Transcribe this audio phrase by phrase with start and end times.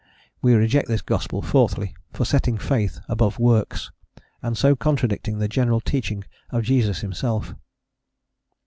[0.41, 3.91] We reject this gospel, fourthly, for setting faith above works,
[4.41, 7.53] and so contradicting the general teaching of Jesus himself.